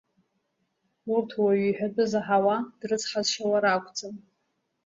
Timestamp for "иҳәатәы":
1.69-2.05